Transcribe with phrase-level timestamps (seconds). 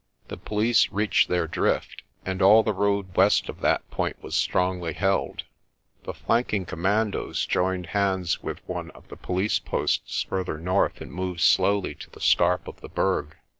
[0.29, 4.93] The police reached their drift, and all the road west of that point was strongly
[4.93, 5.43] held.
[6.05, 11.41] The flanking commandoes joined hands with one of the police posts further north and moved
[11.41, 13.35] slowly to the scarp of the Berg.